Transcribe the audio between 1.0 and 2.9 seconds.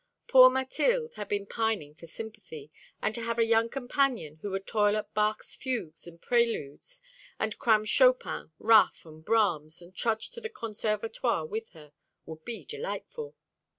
had been pining for sympathy;